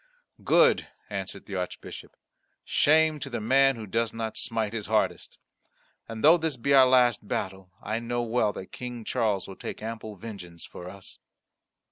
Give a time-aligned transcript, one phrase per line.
[0.43, 2.15] "Good," answered the Archbishop.
[2.65, 5.37] "Shame to the man who does not smite his hardest.
[6.07, 9.83] And though this be our last battle, I know well that King Charles will take
[9.83, 11.19] ample vengeance for us."